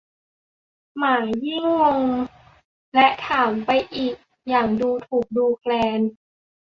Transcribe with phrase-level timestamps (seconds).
[0.97, 1.15] หมา
[1.45, 2.01] ยิ่งงง
[2.93, 4.15] และถามไปอีก
[4.49, 6.01] อย่างดูถูกดูแคลน